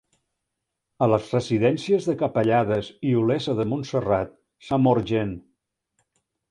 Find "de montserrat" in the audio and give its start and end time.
3.61-4.35